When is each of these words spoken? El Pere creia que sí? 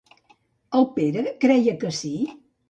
El 0.79 0.87
Pere 0.95 1.23
creia 1.45 1.77
que 1.85 1.93
sí? 1.99 2.13